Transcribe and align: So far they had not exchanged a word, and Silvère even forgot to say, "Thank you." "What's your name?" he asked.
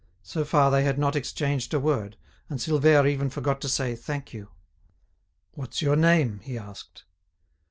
So 0.23 0.43
far 0.45 0.71
they 0.71 0.83
had 0.83 0.97
not 0.97 1.15
exchanged 1.15 1.75
a 1.75 1.79
word, 1.79 2.17
and 2.49 2.57
Silvère 2.57 3.07
even 3.07 3.29
forgot 3.29 3.61
to 3.61 3.69
say, 3.69 3.95
"Thank 3.95 4.33
you." 4.33 4.49
"What's 5.51 5.83
your 5.83 5.95
name?" 5.95 6.39
he 6.39 6.57
asked. 6.57 7.03